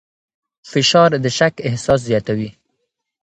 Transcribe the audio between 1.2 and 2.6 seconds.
د شک احساس زیاتوي.